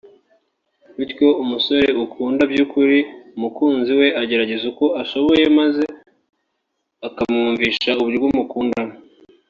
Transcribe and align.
bityo 0.97 1.27
umusore 1.43 1.87
ukunda 2.03 2.43
by’ukuri 2.51 2.99
umukunzi 3.37 3.91
we 3.99 4.07
agerageza 4.21 4.63
uko 4.71 4.85
ashoboye 5.01 5.43
maze 5.59 5.83
akamwumvisha 7.07 7.91
uburyo 8.01 8.27
amukundamo 8.33 8.93